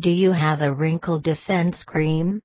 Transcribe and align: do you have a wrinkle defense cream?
do 0.00 0.10
you 0.10 0.32
have 0.32 0.60
a 0.60 0.72
wrinkle 0.72 1.20
defense 1.20 1.84
cream? 1.84 2.40